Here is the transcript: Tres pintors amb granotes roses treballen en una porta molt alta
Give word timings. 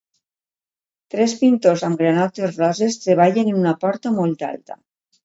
Tres 1.15 1.35
pintors 1.41 1.83
amb 1.87 2.01
granotes 2.03 2.57
roses 2.63 2.97
treballen 3.05 3.53
en 3.53 3.61
una 3.65 3.75
porta 3.85 4.15
molt 4.17 4.43
alta 4.49 4.79